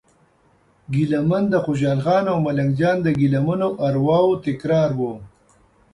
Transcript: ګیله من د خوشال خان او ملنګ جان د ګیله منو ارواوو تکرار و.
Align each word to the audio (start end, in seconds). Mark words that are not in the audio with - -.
ګیله 0.93 1.19
من 1.29 1.43
د 1.49 1.55
خوشال 1.65 1.99
خان 2.05 2.25
او 2.31 2.37
ملنګ 2.45 2.71
جان 2.79 2.97
د 3.03 3.07
ګیله 3.19 3.39
منو 3.47 3.69
ارواوو 3.85 4.41
تکرار 4.45 4.89
و. 4.99 5.01